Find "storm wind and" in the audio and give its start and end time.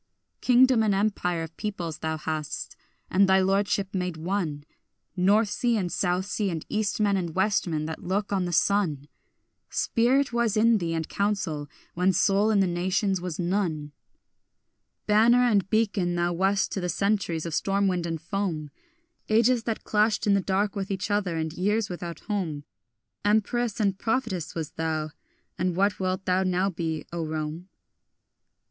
17.53-18.19